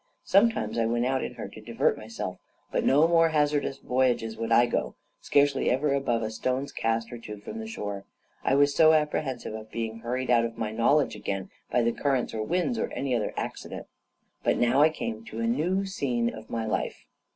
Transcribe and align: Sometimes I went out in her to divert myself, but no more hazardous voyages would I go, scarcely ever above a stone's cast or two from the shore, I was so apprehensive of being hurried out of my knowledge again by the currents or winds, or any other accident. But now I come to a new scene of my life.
Sometimes 0.23 0.79
I 0.79 0.87
went 0.87 1.05
out 1.05 1.23
in 1.23 1.35
her 1.35 1.47
to 1.47 1.61
divert 1.61 1.95
myself, 1.95 2.39
but 2.71 2.83
no 2.83 3.07
more 3.07 3.29
hazardous 3.29 3.77
voyages 3.77 4.35
would 4.35 4.51
I 4.51 4.65
go, 4.65 4.95
scarcely 5.19 5.69
ever 5.69 5.93
above 5.93 6.23
a 6.23 6.31
stone's 6.31 6.71
cast 6.71 7.11
or 7.13 7.19
two 7.19 7.37
from 7.37 7.59
the 7.59 7.67
shore, 7.67 8.05
I 8.43 8.55
was 8.55 8.73
so 8.73 8.93
apprehensive 8.93 9.53
of 9.53 9.69
being 9.69 9.99
hurried 9.99 10.31
out 10.31 10.43
of 10.43 10.57
my 10.57 10.71
knowledge 10.71 11.15
again 11.15 11.51
by 11.69 11.83
the 11.83 11.91
currents 11.91 12.33
or 12.33 12.41
winds, 12.41 12.79
or 12.79 12.87
any 12.93 13.13
other 13.13 13.31
accident. 13.37 13.85
But 14.43 14.57
now 14.57 14.81
I 14.81 14.89
come 14.89 15.23
to 15.25 15.39
a 15.39 15.45
new 15.45 15.85
scene 15.85 16.33
of 16.33 16.49
my 16.49 16.65
life. 16.65 17.05